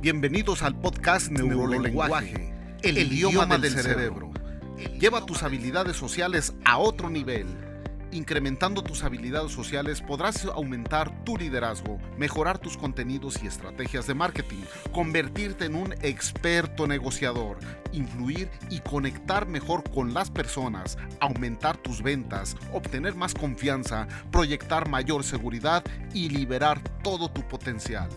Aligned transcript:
Bienvenidos 0.00 0.62
al 0.62 0.80
podcast 0.80 1.30
Neurolenguaje, 1.30 2.54
el, 2.80 2.96
idioma, 2.96 3.44
del, 3.58 3.70
cerebro. 3.70 4.30
Lleva 4.98 5.26
tus 5.26 5.42
habilidades 5.42 5.94
sociales 5.94 6.54
a 6.64 6.78
otro 6.78 7.10
nivel. 7.10 7.46
Incrementando 8.10 8.82
tus 8.82 9.04
habilidades 9.04 9.52
sociales 9.52 10.00
podrás 10.00 10.46
aumentar 10.46 11.22
tu 11.24 11.36
liderazgo, 11.36 11.98
mejorar 12.16 12.58
tus 12.58 12.78
contenidos 12.78 13.42
y 13.42 13.46
estrategias 13.46 14.06
de 14.06 14.14
marketing, 14.14 14.62
convertirte 14.90 15.66
en 15.66 15.74
un 15.74 15.92
experto 16.00 16.86
negociador, 16.86 17.58
influir 17.92 18.48
y 18.70 18.80
conectar 18.80 19.46
mejor 19.46 19.84
con 19.90 20.14
las 20.14 20.30
personas, 20.30 20.96
aumentar 21.20 21.76
tus 21.76 22.02
ventas, 22.02 22.56
obtener 22.72 23.16
más 23.16 23.34
confianza, 23.34 24.08
proyectar 24.32 24.88
mayor 24.88 25.24
seguridad 25.24 25.84
y 26.14 26.30
liberar 26.30 26.80
todo 27.02 27.30
tu 27.30 27.46
potencial. 27.46 28.08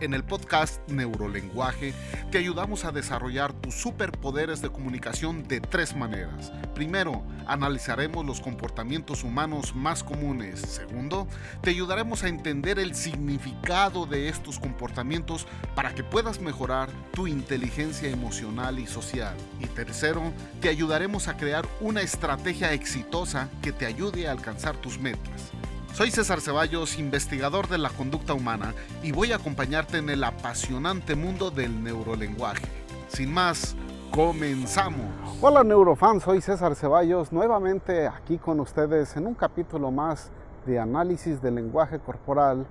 En 0.00 0.14
el 0.14 0.22
podcast 0.22 0.80
Neurolenguaje 0.88 1.92
te 2.30 2.38
ayudamos 2.38 2.84
a 2.84 2.92
desarrollar 2.92 3.52
tus 3.52 3.74
superpoderes 3.74 4.62
de 4.62 4.70
comunicación 4.70 5.48
de 5.48 5.60
tres 5.60 5.96
maneras. 5.96 6.52
Primero, 6.72 7.24
analizaremos 7.48 8.24
los 8.24 8.40
comportamientos 8.40 9.24
humanos 9.24 9.74
más 9.74 10.04
comunes. 10.04 10.60
Segundo, 10.60 11.26
te 11.62 11.70
ayudaremos 11.70 12.22
a 12.22 12.28
entender 12.28 12.78
el 12.78 12.94
significado 12.94 14.06
de 14.06 14.28
estos 14.28 14.60
comportamientos 14.60 15.48
para 15.74 15.92
que 15.92 16.04
puedas 16.04 16.40
mejorar 16.40 16.88
tu 17.12 17.26
inteligencia 17.26 18.08
emocional 18.08 18.78
y 18.78 18.86
social. 18.86 19.34
Y 19.58 19.66
tercero, 19.66 20.32
te 20.60 20.68
ayudaremos 20.68 21.26
a 21.26 21.36
crear 21.36 21.66
una 21.80 22.02
estrategia 22.02 22.72
exitosa 22.72 23.48
que 23.62 23.72
te 23.72 23.84
ayude 23.84 24.28
a 24.28 24.32
alcanzar 24.32 24.76
tus 24.76 25.00
metas. 25.00 25.50
Soy 25.98 26.12
César 26.12 26.40
Ceballos, 26.40 26.96
investigador 26.96 27.66
de 27.66 27.76
la 27.76 27.88
conducta 27.88 28.32
humana, 28.32 28.72
y 29.02 29.10
voy 29.10 29.32
a 29.32 29.34
acompañarte 29.34 29.98
en 29.98 30.08
el 30.10 30.22
apasionante 30.22 31.16
mundo 31.16 31.50
del 31.50 31.82
neurolenguaje. 31.82 32.68
Sin 33.08 33.34
más, 33.34 33.74
comenzamos. 34.12 35.08
Hola 35.40 35.64
neurofans, 35.64 36.22
soy 36.22 36.40
César 36.40 36.76
Ceballos, 36.76 37.32
nuevamente 37.32 38.06
aquí 38.06 38.38
con 38.38 38.60
ustedes 38.60 39.16
en 39.16 39.26
un 39.26 39.34
capítulo 39.34 39.90
más 39.90 40.30
de 40.66 40.78
análisis 40.78 41.42
del 41.42 41.56
lenguaje 41.56 41.98
corporal 41.98 42.68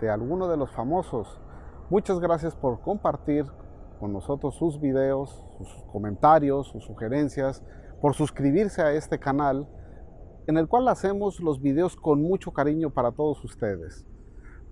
de 0.00 0.08
alguno 0.08 0.48
de 0.48 0.56
los 0.56 0.70
famosos. 0.70 1.38
Muchas 1.90 2.18
gracias 2.18 2.54
por 2.54 2.80
compartir 2.80 3.44
con 3.98 4.14
nosotros 4.14 4.54
sus 4.54 4.80
videos, 4.80 5.44
sus 5.58 5.68
comentarios, 5.92 6.68
sus 6.68 6.82
sugerencias, 6.86 7.62
por 8.00 8.14
suscribirse 8.14 8.80
a 8.80 8.92
este 8.92 9.18
canal 9.18 9.68
en 10.46 10.56
el 10.56 10.68
cual 10.68 10.88
hacemos 10.88 11.40
los 11.40 11.60
videos 11.60 11.96
con 11.96 12.22
mucho 12.22 12.52
cariño 12.52 12.90
para 12.90 13.12
todos 13.12 13.44
ustedes, 13.44 14.04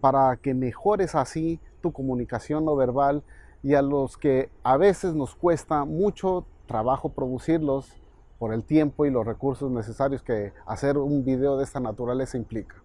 para 0.01 0.37
que 0.37 0.55
mejores 0.55 1.15
así 1.15 1.61
tu 1.81 1.93
comunicación 1.93 2.65
no 2.65 2.77
verbal 2.77 3.23
y 3.63 3.75
a 3.75 3.83
los 3.83 4.17
que 4.17 4.51
a 4.63 4.77
veces 4.77 5.15
nos 5.15 5.35
cuesta 5.35 5.85
mucho 5.85 6.47
trabajo 6.67 7.11
producirlos 7.11 7.93
por 8.39 8.53
el 8.53 8.65
tiempo 8.65 9.05
y 9.05 9.11
los 9.11 9.27
recursos 9.27 9.71
necesarios 9.71 10.23
que 10.23 10.53
hacer 10.67 10.97
un 10.97 11.25
video 11.25 11.57
de 11.57 11.65
esta 11.65 11.81
naturaleza 11.81 12.37
implica. 12.37 12.77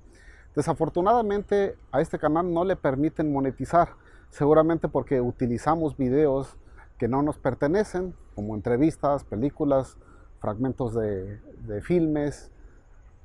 Desafortunadamente 0.56 1.76
a 1.92 2.02
este 2.02 2.20
canal 2.20 2.54
no 2.54 2.64
le 2.64 2.76
permiten 2.76 3.32
monetizar, 3.32 3.90
seguramente 4.30 4.88
porque 4.88 5.22
utilizamos 5.22 5.98
videos 5.98 6.58
que 6.98 7.08
no 7.08 7.22
nos 7.22 7.38
pertenecen, 7.38 8.16
como 8.36 8.56
entrevistas, 8.56 9.24
películas, 9.24 9.98
fragmentos 10.40 10.94
de, 10.94 11.40
de 11.68 11.82
filmes, 11.82 12.52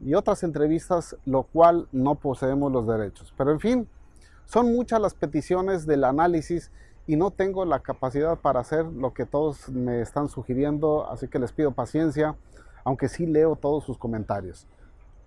y 0.01 0.15
otras 0.15 0.43
entrevistas, 0.43 1.17
lo 1.25 1.45
cual 1.45 1.89
no 1.93 2.15
poseemos 2.15 2.73
los 2.73 2.87
derechos. 2.87 3.35
Pero 3.37 3.51
en 3.53 3.61
fin, 3.61 3.89
son 4.47 4.73
muchas 4.73 5.01
las 5.01 5.15
peticiones 5.15 5.87
del 5.87 6.05
análisis 6.05 6.71
y 7.07 7.17
no 7.17 7.31
tengo 7.31 7.65
la 7.65 7.81
capacidad 7.81 8.39
para 8.39 8.61
hacer 8.61 8.85
lo 8.85 9.13
que 9.15 9.27
todos 9.27 9.69
me 9.69 10.01
están 10.01 10.29
sugiriendo, 10.29 11.11
así 11.11 11.29
que 11.29 11.39
les 11.39 11.53
pido 11.53 11.73
paciencia, 11.73 12.37
aunque 12.85 13.09
sí 13.09 13.27
leo 13.27 13.57
todos 13.57 13.85
sus 13.85 13.99
comentarios. 13.99 14.67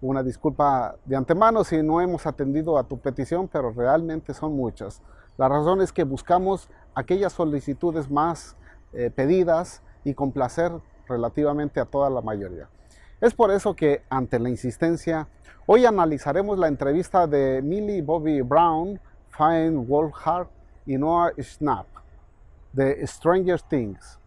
Una 0.01 0.23
disculpa 0.23 0.95
de 1.05 1.15
antemano 1.15 1.63
si 1.63 1.83
no 1.83 2.01
hemos 2.01 2.25
atendido 2.25 2.77
a 2.77 2.83
tu 2.83 2.99
petición, 2.99 3.47
pero 3.47 3.71
realmente 3.71 4.33
son 4.33 4.55
muchas. 4.55 5.01
La 5.37 5.47
razón 5.47 5.81
es 5.81 5.91
que 5.91 6.03
buscamos 6.03 6.69
aquellas 6.95 7.33
solicitudes 7.33 8.09
más 8.09 8.55
eh, 8.93 9.11
pedidas 9.13 9.81
y 10.03 10.13
complacer 10.13 10.71
relativamente 11.07 11.79
a 11.79 11.85
toda 11.85 12.09
la 12.09 12.21
mayoría. 12.21 12.67
Es 13.21 13.35
por 13.35 13.51
eso 13.51 13.75
que, 13.75 14.01
ante 14.09 14.39
la 14.39 14.49
insistencia, 14.49 15.27
hoy 15.67 15.85
analizaremos 15.85 16.57
la 16.57 16.67
entrevista 16.67 17.27
de 17.27 17.61
Millie 17.61 18.01
Bobby 18.01 18.41
Brown, 18.41 18.99
Fine 19.29 19.85
Wolfhard 19.85 20.47
y 20.87 20.97
Noah 20.97 21.31
Schnapp 21.39 21.85
de 22.73 23.05
Stranger 23.05 23.61
Things. 23.61 24.19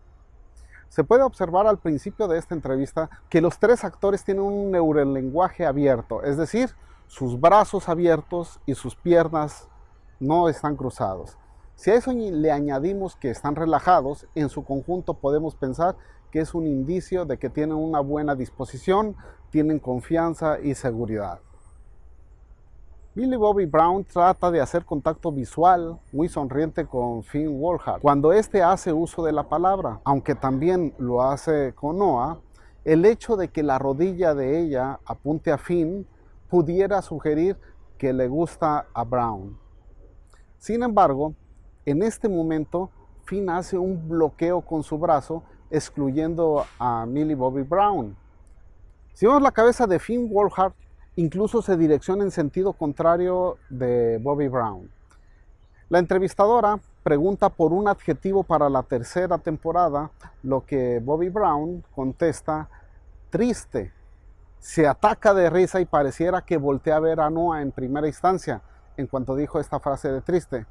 Se 0.88 1.02
puede 1.02 1.24
observar 1.24 1.66
al 1.66 1.78
principio 1.78 2.28
de 2.28 2.38
esta 2.38 2.54
entrevista 2.54 3.10
que 3.28 3.40
los 3.40 3.58
tres 3.58 3.82
actores 3.82 4.22
tienen 4.22 4.44
un 4.44 4.70
neurolenguaje 4.70 5.66
abierto, 5.66 6.22
es 6.22 6.36
decir, 6.36 6.70
sus 7.08 7.40
brazos 7.40 7.88
abiertos 7.88 8.60
y 8.64 8.76
sus 8.76 8.94
piernas 8.94 9.68
no 10.20 10.48
están 10.48 10.76
cruzados. 10.76 11.36
Si 11.76 11.90
a 11.90 11.94
eso 11.94 12.12
le 12.12 12.50
añadimos 12.50 13.16
que 13.16 13.30
están 13.30 13.56
relajados, 13.56 14.26
en 14.34 14.48
su 14.48 14.64
conjunto 14.64 15.14
podemos 15.14 15.54
pensar 15.54 15.96
que 16.30 16.40
es 16.40 16.54
un 16.54 16.66
indicio 16.66 17.24
de 17.24 17.38
que 17.38 17.50
tienen 17.50 17.76
una 17.76 18.00
buena 18.00 18.34
disposición, 18.34 19.16
tienen 19.50 19.78
confianza 19.78 20.58
y 20.60 20.74
seguridad. 20.74 21.40
Billy 23.14 23.36
Bobby 23.36 23.66
Brown 23.66 24.04
trata 24.04 24.50
de 24.50 24.60
hacer 24.60 24.84
contacto 24.84 25.30
visual 25.30 26.00
muy 26.10 26.28
sonriente 26.28 26.84
con 26.84 27.22
Finn 27.22 27.60
Wolfhard 27.60 28.00
cuando 28.00 28.32
éste 28.32 28.60
hace 28.60 28.92
uso 28.92 29.22
de 29.22 29.30
la 29.30 29.44
palabra, 29.44 30.00
aunque 30.02 30.34
también 30.34 30.92
lo 30.98 31.22
hace 31.22 31.72
con 31.74 31.98
Noah, 31.98 32.40
el 32.84 33.04
hecho 33.04 33.36
de 33.36 33.48
que 33.48 33.62
la 33.62 33.78
rodilla 33.78 34.34
de 34.34 34.58
ella 34.58 34.98
apunte 35.06 35.52
a 35.52 35.58
Finn 35.58 36.04
pudiera 36.50 37.00
sugerir 37.02 37.56
que 37.98 38.12
le 38.12 38.26
gusta 38.26 38.86
a 38.92 39.04
Brown. 39.04 39.56
Sin 40.58 40.82
embargo, 40.82 41.34
en 41.86 42.02
este 42.02 42.28
momento, 42.28 42.90
Finn 43.24 43.50
hace 43.50 43.76
un 43.76 44.08
bloqueo 44.08 44.62
con 44.62 44.82
su 44.82 44.98
brazo, 44.98 45.42
excluyendo 45.70 46.64
a 46.78 47.04
Millie 47.04 47.34
Bobby 47.34 47.62
Brown. 47.62 48.16
Si 49.12 49.26
vemos 49.26 49.42
la 49.42 49.52
cabeza 49.52 49.86
de 49.86 49.98
Finn 49.98 50.30
Wolfhard, 50.30 50.72
incluso 51.16 51.62
se 51.62 51.76
direcciona 51.76 52.24
en 52.24 52.30
sentido 52.30 52.72
contrario 52.72 53.58
de 53.68 54.18
Bobby 54.18 54.48
Brown. 54.48 54.90
La 55.90 55.98
entrevistadora 55.98 56.80
pregunta 57.02 57.50
por 57.50 57.72
un 57.72 57.86
adjetivo 57.86 58.42
para 58.42 58.70
la 58.70 58.82
tercera 58.82 59.36
temporada, 59.38 60.10
lo 60.42 60.64
que 60.64 61.00
Bobby 61.00 61.28
Brown 61.28 61.84
contesta 61.94 62.68
triste. 63.28 63.92
Se 64.58 64.86
ataca 64.86 65.34
de 65.34 65.50
risa 65.50 65.80
y 65.80 65.84
pareciera 65.84 66.40
que 66.40 66.56
voltea 66.56 66.96
a 66.96 67.00
ver 67.00 67.20
a 67.20 67.28
Noah 67.28 67.60
en 67.60 67.72
primera 67.72 68.06
instancia 68.06 68.62
en 68.96 69.06
cuanto 69.06 69.36
dijo 69.36 69.60
esta 69.60 69.80
frase 69.80 70.10
de 70.10 70.22
triste 70.22 70.66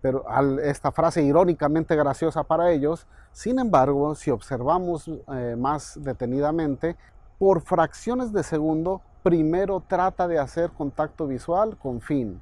pero 0.00 0.24
esta 0.62 0.92
frase 0.92 1.22
irónicamente 1.22 1.94
graciosa 1.94 2.42
para 2.42 2.70
ellos. 2.72 3.06
Sin 3.32 3.58
embargo, 3.58 4.14
si 4.14 4.30
observamos 4.30 5.08
eh, 5.08 5.56
más 5.58 5.98
detenidamente, 6.02 6.96
por 7.38 7.62
fracciones 7.62 8.32
de 8.32 8.42
segundo, 8.42 9.02
primero 9.22 9.82
trata 9.86 10.26
de 10.26 10.38
hacer 10.38 10.70
contacto 10.70 11.26
visual 11.26 11.76
con 11.76 12.00
Finn, 12.00 12.40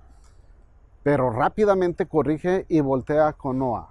pero 1.02 1.30
rápidamente 1.30 2.06
corrige 2.06 2.66
y 2.68 2.80
voltea 2.80 3.32
con 3.32 3.58
Noah. 3.58 3.88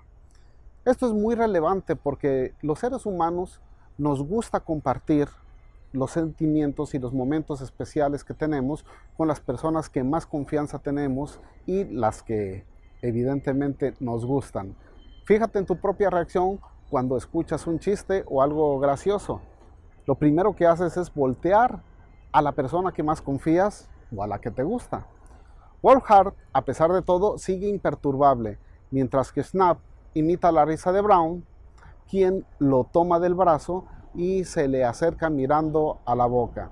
Esto 0.86 1.08
es 1.08 1.14
muy 1.14 1.36
relevante 1.36 1.96
porque 1.96 2.54
los 2.62 2.80
seres 2.80 3.06
humanos 3.06 3.60
nos 3.98 4.24
gusta 4.24 4.62
compartir 4.62 5.28
los 5.92 6.12
sentimientos 6.12 6.94
y 6.94 7.00
los 7.00 7.14
momentos 7.14 7.62
especiales 7.62 8.24
que 8.24 8.34
tenemos 8.34 8.86
con 9.16 9.28
las 9.28 9.40
personas 9.40 9.90
que 9.90 10.04
más 10.04 10.26
confianza 10.26 10.80
tenemos 10.80 11.40
y 11.66 11.86
las 11.86 12.24
que 12.24 12.66
evidentemente 13.02 13.94
nos 14.00 14.26
gustan. 14.26 14.76
Fíjate 15.26 15.60
en 15.60 15.66
tu 15.66 15.78
propia 15.78 16.10
reacción 16.10 16.60
cuando 16.90 17.18
escuchas 17.18 17.68
un 17.68 17.80
chiste 17.80 18.24
o 18.28 18.42
algo 18.42 18.80
gracioso. 18.80 19.42
Lo 20.06 20.16
primero 20.16 20.56
que 20.56 20.66
haces 20.66 20.96
es 20.98 21.14
voltear 21.14 21.82
a 22.32 22.42
la 22.42 22.54
persona 22.54 22.92
que 22.92 23.04
más 23.04 23.22
confías 23.22 23.90
o 24.16 24.24
a 24.24 24.28
la 24.28 24.40
que 24.40 24.52
te 24.52 24.64
gusta. 24.64 25.06
Wolfhard, 25.82 26.34
a 26.54 26.62
pesar 26.64 26.92
de 26.92 27.02
todo, 27.02 27.38
sigue 27.38 27.68
imperturbable, 27.68 28.58
mientras 28.90 29.32
que 29.32 29.44
Snap 29.44 29.80
imita 30.14 30.52
la 30.52 30.66
risa 30.66 30.92
de 30.92 31.02
Brown, 31.02 31.46
quien 32.10 32.46
lo 32.58 32.86
toma 32.86 33.20
del 33.20 33.36
brazo 33.36 33.86
y 34.16 34.46
se 34.46 34.68
le 34.68 34.86
acerca 34.86 35.30
mirando 35.30 36.00
a 36.06 36.16
la 36.16 36.26
boca. 36.26 36.72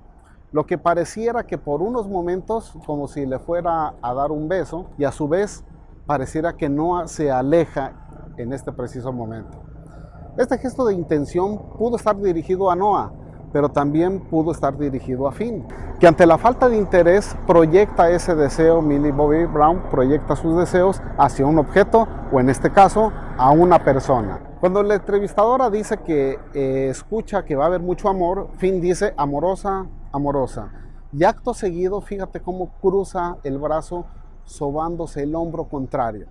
Lo 0.51 0.65
que 0.65 0.77
pareciera 0.77 1.45
que 1.45 1.57
por 1.57 1.81
unos 1.81 2.07
momentos 2.07 2.73
como 2.85 3.07
si 3.07 3.25
le 3.25 3.39
fuera 3.39 3.93
a 4.01 4.13
dar 4.13 4.31
un 4.31 4.47
beso 4.47 4.87
y 4.97 5.03
a 5.03 5.11
su 5.11 5.27
vez 5.27 5.63
pareciera 6.05 6.53
que 6.53 6.69
Noah 6.69 7.07
se 7.07 7.31
aleja 7.31 7.93
en 8.37 8.53
este 8.53 8.71
preciso 8.71 9.11
momento. 9.11 9.63
Este 10.37 10.57
gesto 10.57 10.85
de 10.85 10.93
intención 10.93 11.59
pudo 11.77 11.95
estar 11.95 12.15
dirigido 12.17 12.69
a 12.69 12.75
Noah, 12.75 13.11
pero 13.53 13.69
también 13.69 14.19
pudo 14.19 14.51
estar 14.51 14.77
dirigido 14.77 15.27
a 15.27 15.31
Finn, 15.31 15.65
que 15.99 16.07
ante 16.07 16.25
la 16.25 16.37
falta 16.37 16.67
de 16.67 16.75
interés 16.75 17.37
proyecta 17.47 18.09
ese 18.09 18.35
deseo, 18.35 18.81
Millie 18.81 19.13
Bobby 19.13 19.45
Brown 19.45 19.83
proyecta 19.89 20.35
sus 20.35 20.57
deseos 20.57 21.01
hacia 21.17 21.45
un 21.45 21.57
objeto 21.57 22.05
o 22.33 22.39
en 22.41 22.49
este 22.49 22.71
caso 22.71 23.13
a 23.37 23.51
una 23.51 23.83
persona. 23.83 24.41
Cuando 24.59 24.83
la 24.83 24.95
entrevistadora 24.95 25.69
dice 25.69 25.97
que 25.97 26.37
eh, 26.53 26.87
escucha 26.89 27.45
que 27.45 27.55
va 27.55 27.63
a 27.63 27.67
haber 27.67 27.81
mucho 27.81 28.09
amor, 28.09 28.49
Finn 28.57 28.81
dice 28.81 29.13
amorosa, 29.15 29.85
amorosa. 30.11 30.71
Y 31.13 31.23
acto 31.23 31.53
seguido, 31.53 32.01
fíjate 32.01 32.41
cómo 32.41 32.71
cruza 32.81 33.37
el 33.43 33.57
brazo 33.57 34.05
sobándose 34.45 35.23
el 35.23 35.35
hombro 35.35 35.65
contrario. 35.65 36.27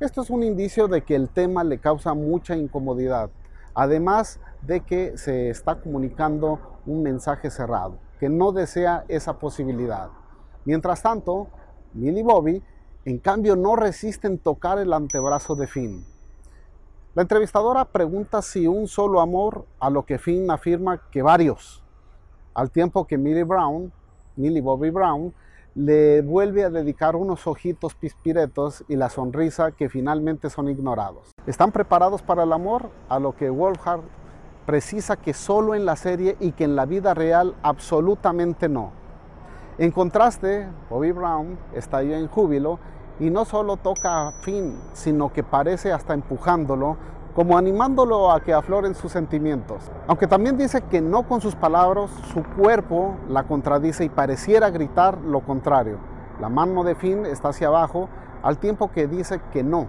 Esto 0.00 0.22
es 0.22 0.30
un 0.30 0.42
indicio 0.42 0.88
de 0.88 1.02
que 1.02 1.14
el 1.14 1.28
tema 1.28 1.64
le 1.64 1.78
causa 1.78 2.14
mucha 2.14 2.56
incomodidad, 2.56 3.30
además 3.74 4.40
de 4.62 4.80
que 4.80 5.16
se 5.18 5.50
está 5.50 5.80
comunicando 5.80 6.58
un 6.86 7.02
mensaje 7.02 7.50
cerrado, 7.50 7.98
que 8.20 8.28
no 8.28 8.52
desea 8.52 9.04
esa 9.08 9.38
posibilidad. 9.38 10.10
Mientras 10.64 11.02
tanto, 11.02 11.48
Millie 11.94 12.22
Bobby, 12.22 12.62
en 13.04 13.18
cambio, 13.18 13.56
no 13.56 13.76
resisten 13.76 14.38
tocar 14.38 14.78
el 14.78 14.92
antebrazo 14.92 15.54
de 15.54 15.66
Finn. 15.66 16.04
La 17.14 17.22
entrevistadora 17.22 17.86
pregunta 17.86 18.42
si 18.42 18.66
un 18.66 18.86
solo 18.86 19.20
amor, 19.20 19.64
a 19.80 19.90
lo 19.90 20.04
que 20.04 20.18
Finn 20.18 20.50
afirma 20.50 21.02
que 21.10 21.22
varios, 21.22 21.82
al 22.54 22.70
tiempo 22.70 23.06
que 23.06 23.18
Millie 23.18 23.44
Brown, 23.44 23.92
Millie 24.36 24.60
Bobby 24.60 24.90
Brown, 24.90 25.32
le 25.78 26.22
vuelve 26.22 26.64
a 26.64 26.70
dedicar 26.70 27.14
unos 27.14 27.46
ojitos 27.46 27.94
pispiretos 27.94 28.84
y 28.88 28.96
la 28.96 29.08
sonrisa 29.08 29.70
que 29.70 29.88
finalmente 29.88 30.50
son 30.50 30.68
ignorados. 30.68 31.30
¿Están 31.46 31.70
preparados 31.70 32.20
para 32.20 32.42
el 32.42 32.52
amor? 32.52 32.90
A 33.08 33.20
lo 33.20 33.36
que 33.36 33.48
Wolfhard 33.48 34.00
precisa 34.66 35.14
que 35.14 35.32
solo 35.32 35.76
en 35.76 35.86
la 35.86 35.94
serie 35.94 36.36
y 36.40 36.50
que 36.50 36.64
en 36.64 36.74
la 36.74 36.84
vida 36.84 37.14
real 37.14 37.54
absolutamente 37.62 38.68
no. 38.68 38.90
En 39.78 39.92
contraste, 39.92 40.66
Bobby 40.90 41.12
Brown 41.12 41.56
está 41.72 41.98
ahí 41.98 42.12
en 42.12 42.26
júbilo 42.26 42.80
y 43.20 43.30
no 43.30 43.44
solo 43.44 43.76
toca 43.76 44.26
a 44.26 44.32
Finn, 44.32 44.76
sino 44.94 45.32
que 45.32 45.44
parece 45.44 45.92
hasta 45.92 46.12
empujándolo 46.12 46.96
como 47.38 47.56
animándolo 47.56 48.32
a 48.32 48.40
que 48.40 48.52
afloren 48.52 48.96
sus 48.96 49.12
sentimientos. 49.12 49.92
Aunque 50.08 50.26
también 50.26 50.58
dice 50.58 50.82
que 50.82 51.00
no 51.00 51.22
con 51.22 51.40
sus 51.40 51.54
palabras, 51.54 52.10
su 52.32 52.42
cuerpo 52.42 53.14
la 53.28 53.44
contradice 53.44 54.04
y 54.04 54.08
pareciera 54.08 54.70
gritar 54.70 55.18
lo 55.18 55.38
contrario. 55.38 55.98
La 56.40 56.48
mano 56.48 56.82
de 56.82 56.96
Finn 56.96 57.24
está 57.26 57.50
hacia 57.50 57.68
abajo 57.68 58.08
al 58.42 58.58
tiempo 58.58 58.90
que 58.90 59.06
dice 59.06 59.40
que 59.52 59.62
no, 59.62 59.86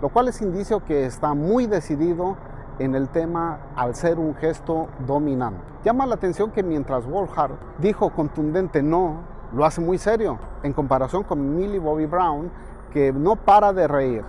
lo 0.00 0.08
cual 0.08 0.28
es 0.28 0.40
indicio 0.40 0.82
que 0.82 1.04
está 1.04 1.34
muy 1.34 1.66
decidido 1.66 2.38
en 2.78 2.94
el 2.94 3.10
tema 3.10 3.58
al 3.76 3.94
ser 3.94 4.18
un 4.18 4.34
gesto 4.36 4.88
dominante. 5.06 5.60
Llama 5.84 6.06
la 6.06 6.14
atención 6.14 6.52
que 6.52 6.62
mientras 6.62 7.04
Wolfhard 7.06 7.52
dijo 7.80 8.08
contundente 8.14 8.82
no, 8.82 9.16
lo 9.52 9.66
hace 9.66 9.82
muy 9.82 9.98
serio 9.98 10.38
en 10.62 10.72
comparación 10.72 11.22
con 11.22 11.54
Millie 11.54 11.80
Bobby 11.80 12.06
Brown 12.06 12.50
que 12.94 13.12
no 13.12 13.36
para 13.36 13.74
de 13.74 13.86
reír. 13.86 14.24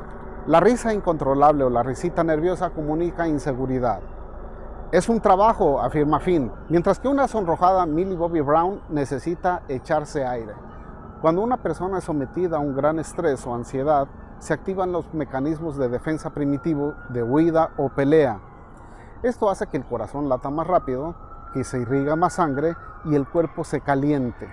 La 0.49 0.59
risa 0.59 0.91
incontrolable 0.91 1.63
o 1.63 1.69
la 1.69 1.83
risita 1.83 2.23
nerviosa 2.23 2.71
comunica 2.71 3.27
inseguridad. 3.27 3.99
Es 4.91 5.07
un 5.07 5.21
trabajo, 5.21 5.79
afirma 5.79 6.19
Finn, 6.19 6.51
mientras 6.69 6.99
que 6.99 7.07
una 7.07 7.27
sonrojada 7.27 7.85
Millie 7.85 8.15
Bobby 8.15 8.41
Brown 8.41 8.81
necesita 8.89 9.61
echarse 9.67 10.25
aire. 10.25 10.55
Cuando 11.21 11.43
una 11.43 11.57
persona 11.57 11.99
es 11.99 12.05
sometida 12.05 12.57
a 12.57 12.61
un 12.61 12.75
gran 12.75 12.97
estrés 12.97 13.45
o 13.45 13.53
ansiedad, 13.53 14.07
se 14.39 14.55
activan 14.55 14.91
los 14.91 15.13
mecanismos 15.13 15.77
de 15.77 15.87
defensa 15.87 16.31
primitivo 16.31 16.95
de 17.09 17.21
huida 17.21 17.69
o 17.77 17.89
pelea. 17.89 18.39
Esto 19.21 19.51
hace 19.51 19.67
que 19.67 19.77
el 19.77 19.85
corazón 19.85 20.29
lata 20.29 20.49
más 20.49 20.65
rápido, 20.65 21.13
que 21.53 21.63
se 21.63 21.77
irriga 21.77 22.15
más 22.15 22.33
sangre 22.33 22.75
y 23.05 23.13
el 23.13 23.27
cuerpo 23.27 23.63
se 23.63 23.81
caliente. 23.81 24.49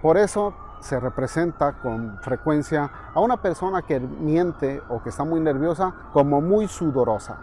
Por 0.00 0.16
eso 0.16 0.54
se 0.84 1.00
representa 1.00 1.80
con 1.80 2.18
frecuencia 2.20 2.90
a 3.14 3.20
una 3.20 3.40
persona 3.40 3.80
que 3.80 3.98
miente 3.98 4.82
o 4.90 5.02
que 5.02 5.08
está 5.08 5.24
muy 5.24 5.40
nerviosa 5.40 5.94
como 6.12 6.42
muy 6.42 6.68
sudorosa. 6.68 7.38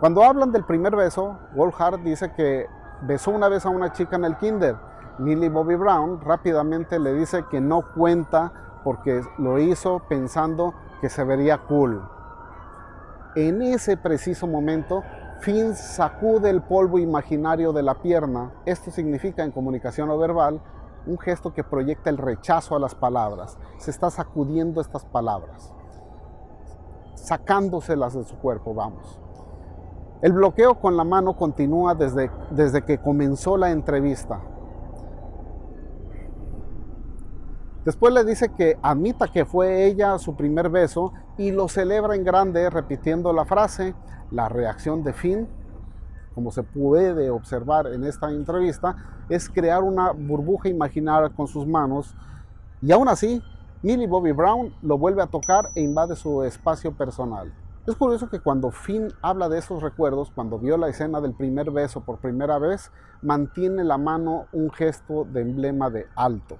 Cuando 0.00 0.22
hablan 0.22 0.52
del 0.52 0.64
primer 0.64 0.94
beso, 0.94 1.38
Wolfhard 1.54 2.00
dice 2.00 2.34
que 2.34 2.66
besó 3.00 3.30
una 3.30 3.48
vez 3.48 3.64
a 3.64 3.70
una 3.70 3.90
chica 3.92 4.16
en 4.16 4.26
el 4.26 4.36
kinder. 4.36 4.76
Millie 5.16 5.48
Bobby 5.48 5.76
Brown 5.76 6.20
rápidamente 6.20 6.98
le 6.98 7.14
dice 7.14 7.46
que 7.50 7.62
no 7.62 7.80
cuenta 7.94 8.52
porque 8.84 9.22
lo 9.38 9.58
hizo 9.58 10.02
pensando 10.06 10.74
que 11.00 11.08
se 11.08 11.24
vería 11.24 11.56
cool. 11.56 12.06
En 13.34 13.62
ese 13.62 13.96
preciso 13.96 14.46
momento, 14.46 15.02
Finn 15.40 15.74
sacude 15.74 16.50
el 16.50 16.60
polvo 16.60 16.98
imaginario 16.98 17.72
de 17.72 17.82
la 17.82 17.94
pierna. 17.94 18.50
Esto 18.66 18.90
significa 18.90 19.42
en 19.42 19.52
comunicación 19.52 20.08
no 20.08 20.18
verbal 20.18 20.60
un 21.06 21.18
gesto 21.18 21.52
que 21.52 21.64
proyecta 21.64 22.10
el 22.10 22.18
rechazo 22.18 22.76
a 22.76 22.78
las 22.78 22.94
palabras. 22.94 23.58
Se 23.78 23.90
está 23.90 24.10
sacudiendo 24.10 24.80
estas 24.80 25.04
palabras, 25.04 25.72
sacándoselas 27.14 28.14
de 28.14 28.24
su 28.24 28.36
cuerpo, 28.36 28.74
vamos. 28.74 29.20
El 30.22 30.32
bloqueo 30.32 30.80
con 30.80 30.96
la 30.96 31.04
mano 31.04 31.36
continúa 31.36 31.94
desde, 31.94 32.30
desde 32.50 32.82
que 32.82 32.98
comenzó 32.98 33.56
la 33.56 33.70
entrevista. 33.70 34.40
Después 37.84 38.12
le 38.12 38.24
dice 38.24 38.48
que 38.48 38.78
admita 38.82 39.28
que 39.28 39.44
fue 39.44 39.84
ella 39.84 40.18
su 40.18 40.34
primer 40.34 40.70
beso 40.70 41.12
y 41.38 41.52
lo 41.52 41.68
celebra 41.68 42.16
en 42.16 42.24
grande 42.24 42.68
repitiendo 42.70 43.32
la 43.32 43.44
frase, 43.44 43.94
la 44.32 44.48
reacción 44.48 45.04
de 45.04 45.12
Finn 45.12 45.48
como 46.36 46.52
se 46.52 46.62
puede 46.62 47.30
observar 47.30 47.86
en 47.86 48.04
esta 48.04 48.30
entrevista, 48.30 48.94
es 49.30 49.48
crear 49.48 49.82
una 49.82 50.12
burbuja 50.12 50.68
imaginaria 50.68 51.30
con 51.30 51.46
sus 51.46 51.66
manos 51.66 52.14
y 52.82 52.92
aún 52.92 53.08
así 53.08 53.42
Millie 53.82 54.06
Bobby 54.06 54.32
Brown 54.32 54.74
lo 54.82 54.98
vuelve 54.98 55.22
a 55.22 55.28
tocar 55.28 55.70
e 55.74 55.80
invade 55.80 56.14
su 56.14 56.44
espacio 56.44 56.92
personal. 56.92 57.54
Es 57.86 57.94
curioso 57.94 58.28
que 58.28 58.40
cuando 58.40 58.70
Finn 58.70 59.08
habla 59.22 59.48
de 59.48 59.58
esos 59.58 59.82
recuerdos, 59.82 60.30
cuando 60.30 60.58
vio 60.58 60.76
la 60.76 60.90
escena 60.90 61.22
del 61.22 61.32
primer 61.32 61.70
beso 61.70 62.02
por 62.02 62.18
primera 62.18 62.58
vez, 62.58 62.92
mantiene 63.22 63.82
la 63.82 63.96
mano 63.96 64.44
un 64.52 64.70
gesto 64.70 65.24
de 65.24 65.40
emblema 65.40 65.88
de 65.88 66.06
alto 66.16 66.58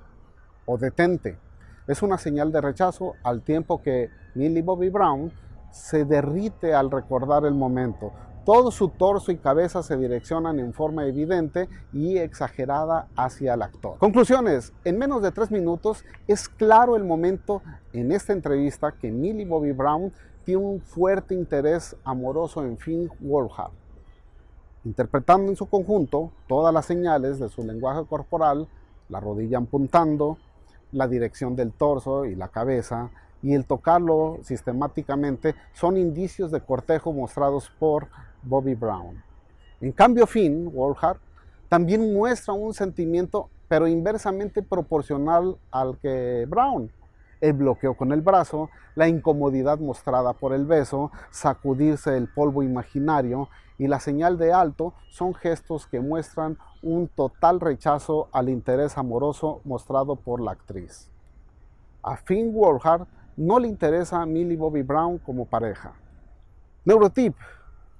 o 0.64 0.78
detente. 0.78 1.38
Es 1.86 2.02
una 2.02 2.16
señal 2.16 2.50
de 2.50 2.62
rechazo 2.62 3.12
al 3.22 3.42
tiempo 3.42 3.82
que 3.82 4.08
Millie 4.34 4.62
Bobby 4.62 4.88
Brown 4.88 5.32
se 5.70 6.06
derrite 6.06 6.72
al 6.72 6.90
recordar 6.90 7.44
el 7.44 7.54
momento, 7.54 8.12
todo 8.46 8.70
su 8.70 8.90
torso 8.90 9.32
y 9.32 9.38
cabeza 9.38 9.82
se 9.82 9.96
direccionan 9.96 10.60
en 10.60 10.72
forma 10.72 11.04
evidente 11.04 11.68
y 11.92 12.16
exagerada 12.18 13.08
hacia 13.16 13.54
el 13.54 13.62
actor. 13.62 13.98
Conclusiones. 13.98 14.72
En 14.84 14.98
menos 14.98 15.20
de 15.20 15.32
tres 15.32 15.50
minutos 15.50 16.04
es 16.28 16.48
claro 16.48 16.94
el 16.94 17.02
momento 17.02 17.60
en 17.92 18.12
esta 18.12 18.32
entrevista 18.32 18.92
que 18.92 19.10
Millie 19.10 19.44
Bobby 19.44 19.72
Brown 19.72 20.12
tiene 20.44 20.62
un 20.62 20.80
fuerte 20.80 21.34
interés 21.34 21.96
amoroso 22.04 22.62
en 22.62 22.78
Finn 22.78 23.10
Wolfhard. 23.18 23.72
Interpretando 24.84 25.50
en 25.50 25.56
su 25.56 25.66
conjunto 25.66 26.30
todas 26.46 26.72
las 26.72 26.86
señales 26.86 27.40
de 27.40 27.48
su 27.48 27.64
lenguaje 27.64 28.06
corporal, 28.06 28.68
la 29.08 29.18
rodilla 29.18 29.58
apuntando, 29.58 30.38
la 30.92 31.08
dirección 31.08 31.56
del 31.56 31.72
torso 31.72 32.24
y 32.24 32.36
la 32.36 32.46
cabeza, 32.46 33.10
y 33.42 33.54
el 33.54 33.64
tocarlo 33.64 34.38
sistemáticamente 34.42 35.54
son 35.72 35.96
indicios 35.96 36.50
de 36.50 36.60
cortejo 36.60 37.12
mostrados 37.12 37.70
por 37.78 38.08
Bobby 38.42 38.74
Brown. 38.74 39.22
En 39.80 39.92
cambio, 39.92 40.26
Finn 40.26 40.72
Wolfhard 40.72 41.18
también 41.68 42.12
muestra 42.14 42.54
un 42.54 42.72
sentimiento, 42.72 43.50
pero 43.68 43.86
inversamente 43.86 44.62
proporcional 44.62 45.56
al 45.70 45.98
que 45.98 46.46
Brown. 46.48 46.90
El 47.40 47.52
bloqueo 47.52 47.94
con 47.94 48.12
el 48.12 48.22
brazo, 48.22 48.70
la 48.94 49.08
incomodidad 49.08 49.78
mostrada 49.78 50.32
por 50.32 50.54
el 50.54 50.64
beso, 50.64 51.10
sacudirse 51.30 52.16
el 52.16 52.28
polvo 52.28 52.62
imaginario 52.62 53.48
y 53.78 53.88
la 53.88 54.00
señal 54.00 54.38
de 54.38 54.52
alto 54.52 54.94
son 55.10 55.34
gestos 55.34 55.86
que 55.86 56.00
muestran 56.00 56.56
un 56.82 57.08
total 57.08 57.60
rechazo 57.60 58.28
al 58.32 58.48
interés 58.48 58.96
amoroso 58.96 59.60
mostrado 59.64 60.16
por 60.16 60.40
la 60.40 60.52
actriz. 60.52 61.10
A 62.02 62.16
Finn 62.16 62.54
Wolfhard 62.54 63.06
no 63.36 63.58
le 63.58 63.68
interesa 63.68 64.22
a 64.22 64.26
Millie 64.26 64.56
Bobby 64.56 64.82
Brown 64.82 65.18
como 65.18 65.44
pareja. 65.44 65.94
Neurotip 66.84 67.34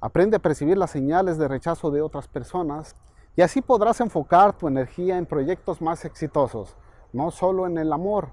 Aprende 0.00 0.36
a 0.36 0.40
percibir 0.40 0.76
las 0.76 0.90
señales 0.90 1.38
de 1.38 1.48
rechazo 1.48 1.90
de 1.90 2.02
otras 2.02 2.28
personas 2.28 2.94
y 3.34 3.42
así 3.42 3.62
podrás 3.62 4.00
enfocar 4.00 4.52
tu 4.52 4.68
energía 4.68 5.16
en 5.16 5.26
proyectos 5.26 5.80
más 5.80 6.04
exitosos, 6.04 6.76
no 7.12 7.30
solo 7.30 7.66
en 7.66 7.78
el 7.78 7.92
amor. 7.92 8.28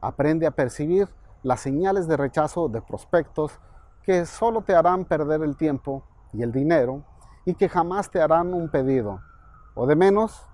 Aprende 0.00 0.46
a 0.46 0.50
percibir 0.50 1.08
las 1.42 1.60
señales 1.60 2.06
de 2.06 2.16
rechazo 2.16 2.68
de 2.68 2.82
prospectos 2.82 3.58
que 4.04 4.26
solo 4.26 4.62
te 4.62 4.74
harán 4.74 5.04
perder 5.04 5.42
el 5.42 5.56
tiempo 5.56 6.04
y 6.32 6.42
el 6.42 6.52
dinero 6.52 7.02
y 7.46 7.54
que 7.54 7.68
jamás 7.68 8.10
te 8.10 8.20
harán 8.20 8.52
un 8.52 8.68
pedido 8.68 9.20
o 9.74 9.86
de 9.86 9.96
menos 9.96 10.46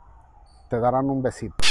te 0.70 0.78
darán 0.78 1.10
un 1.10 1.22
besito. 1.22 1.65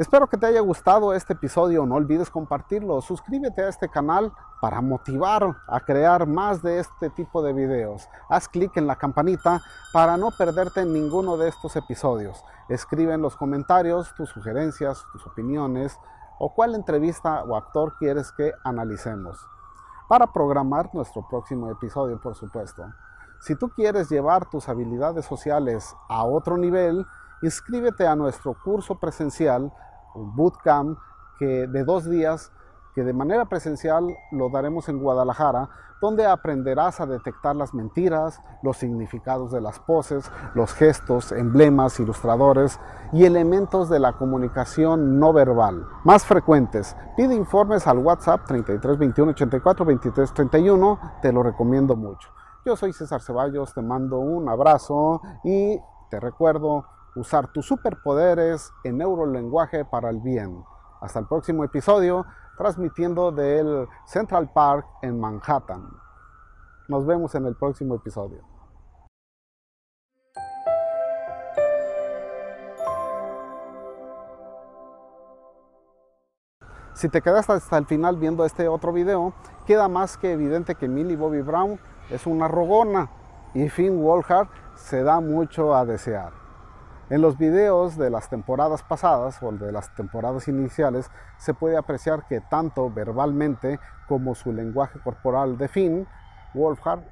Espero 0.00 0.28
que 0.28 0.38
te 0.38 0.46
haya 0.46 0.62
gustado 0.62 1.12
este 1.12 1.34
episodio, 1.34 1.84
no 1.84 1.96
olvides 1.96 2.30
compartirlo, 2.30 3.02
suscríbete 3.02 3.62
a 3.62 3.68
este 3.68 3.90
canal 3.90 4.32
para 4.58 4.80
motivar 4.80 5.58
a 5.68 5.80
crear 5.80 6.26
más 6.26 6.62
de 6.62 6.78
este 6.78 7.10
tipo 7.10 7.42
de 7.42 7.52
videos. 7.52 8.08
Haz 8.30 8.48
clic 8.48 8.74
en 8.78 8.86
la 8.86 8.96
campanita 8.96 9.60
para 9.92 10.16
no 10.16 10.30
perderte 10.30 10.86
ninguno 10.86 11.36
de 11.36 11.48
estos 11.48 11.76
episodios. 11.76 12.42
Escribe 12.70 13.12
en 13.12 13.20
los 13.20 13.36
comentarios 13.36 14.14
tus 14.14 14.30
sugerencias, 14.30 15.04
tus 15.12 15.26
opiniones 15.26 16.00
o 16.38 16.54
cuál 16.54 16.74
entrevista 16.74 17.44
o 17.44 17.54
actor 17.54 17.96
quieres 17.98 18.32
que 18.32 18.54
analicemos 18.64 19.46
para 20.08 20.32
programar 20.32 20.88
nuestro 20.94 21.28
próximo 21.28 21.70
episodio, 21.70 22.18
por 22.18 22.34
supuesto. 22.36 22.86
Si 23.40 23.54
tú 23.54 23.68
quieres 23.68 24.08
llevar 24.08 24.48
tus 24.48 24.66
habilidades 24.70 25.26
sociales 25.26 25.94
a 26.08 26.24
otro 26.24 26.56
nivel, 26.56 27.04
inscríbete 27.42 28.06
a 28.06 28.16
nuestro 28.16 28.54
curso 28.64 28.98
presencial 28.98 29.70
un 30.14 30.34
bootcamp 30.34 30.98
que 31.38 31.66
de 31.66 31.84
dos 31.84 32.08
días 32.08 32.52
que 32.94 33.04
de 33.04 33.12
manera 33.12 33.44
presencial 33.46 34.16
lo 34.32 34.50
daremos 34.50 34.88
en 34.88 34.98
Guadalajara, 34.98 35.68
donde 36.00 36.26
aprenderás 36.26 37.00
a 37.00 37.06
detectar 37.06 37.54
las 37.54 37.74
mentiras, 37.74 38.40
los 38.62 38.78
significados 38.78 39.52
de 39.52 39.60
las 39.60 39.78
poses, 39.80 40.30
los 40.54 40.72
gestos, 40.72 41.30
emblemas, 41.30 42.00
ilustradores 42.00 42.80
y 43.12 43.24
elementos 43.24 43.88
de 43.88 43.98
la 44.00 44.14
comunicación 44.14 45.18
no 45.20 45.32
verbal. 45.32 45.86
Más 46.04 46.24
frecuentes, 46.24 46.96
pide 47.16 47.34
informes 47.34 47.86
al 47.86 47.98
WhatsApp 47.98 48.44
33 48.46 48.98
21 48.98 49.30
84 49.32 49.84
23 49.84 50.34
31, 50.34 51.00
te 51.22 51.32
lo 51.32 51.42
recomiendo 51.42 51.96
mucho. 51.96 52.30
Yo 52.64 52.76
soy 52.76 52.92
César 52.92 53.20
Ceballos, 53.22 53.72
te 53.74 53.82
mando 53.82 54.18
un 54.18 54.48
abrazo 54.48 55.20
y 55.44 55.78
te 56.10 56.18
recuerdo 56.18 56.86
usar 57.16 57.52
tus 57.52 57.66
superpoderes 57.66 58.72
en 58.84 58.98
neurolenguaje 58.98 59.84
para 59.84 60.10
el 60.10 60.20
bien. 60.20 60.64
Hasta 61.00 61.18
el 61.18 61.26
próximo 61.26 61.64
episodio, 61.64 62.26
transmitiendo 62.56 63.32
del 63.32 63.88
Central 64.06 64.50
Park 64.52 64.86
en 65.02 65.18
Manhattan. 65.18 65.88
Nos 66.88 67.06
vemos 67.06 67.34
en 67.34 67.46
el 67.46 67.56
próximo 67.56 67.94
episodio. 67.94 68.44
Si 76.92 77.08
te 77.08 77.22
quedaste 77.22 77.54
hasta 77.54 77.78
el 77.78 77.86
final 77.86 78.18
viendo 78.18 78.44
este 78.44 78.68
otro 78.68 78.92
video, 78.92 79.32
queda 79.66 79.88
más 79.88 80.18
que 80.18 80.32
evidente 80.32 80.74
que 80.74 80.86
Millie 80.86 81.16
Bobby 81.16 81.40
Brown 81.40 81.80
es 82.10 82.26
una 82.26 82.46
rogona 82.46 83.08
y 83.54 83.70
Finn 83.70 84.02
Wolfhard 84.02 84.48
se 84.74 85.02
da 85.02 85.20
mucho 85.20 85.74
a 85.74 85.86
desear. 85.86 86.49
En 87.10 87.22
los 87.22 87.36
videos 87.36 87.96
de 87.96 88.08
las 88.08 88.30
temporadas 88.30 88.84
pasadas 88.84 89.42
o 89.42 89.50
de 89.50 89.72
las 89.72 89.92
temporadas 89.96 90.46
iniciales 90.46 91.10
se 91.38 91.54
puede 91.54 91.76
apreciar 91.76 92.28
que 92.28 92.40
tanto 92.40 92.88
verbalmente 92.88 93.80
como 94.06 94.36
su 94.36 94.52
lenguaje 94.52 95.00
corporal 95.00 95.58
de 95.58 95.66
Finn, 95.66 96.06
Wolfhard 96.54 97.02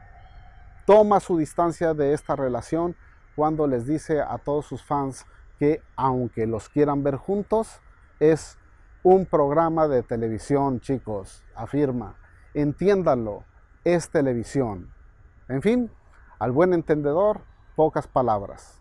toma 0.87 1.19
su 1.19 1.37
distancia 1.37 1.95
de 1.95 2.13
esta 2.13 2.37
relación 2.37 2.95
cuando 3.35 3.67
les 3.67 3.87
dice 3.87 4.21
a 4.21 4.39
todos 4.39 4.67
sus 4.67 4.85
fans 4.85 5.27
que 5.59 5.83
aunque 5.97 6.47
los 6.47 6.69
quieran 6.69 7.03
ver 7.03 7.17
juntos, 7.17 7.81
es 8.21 8.57
un 9.03 9.27
programa 9.27 9.89
de 9.89 10.05
televisión, 10.05 10.79
chicos, 10.79 11.43
afirma. 11.57 12.15
Entiéndanlo, 12.55 13.43
es 13.83 14.11
televisión. 14.11 14.93
En 15.49 15.61
fin, 15.61 15.91
al 16.39 16.53
buen 16.53 16.73
entendedor, 16.73 17.41
pocas 17.75 18.07
palabras. 18.07 18.81